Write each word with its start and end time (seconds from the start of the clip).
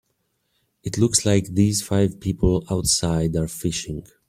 It 0.83 0.97
looks 0.97 1.27
like 1.27 1.53
these 1.53 1.83
five 1.83 2.19
people 2.19 2.63
outside 2.71 3.35
are 3.35 3.47
fishing. 3.47 4.07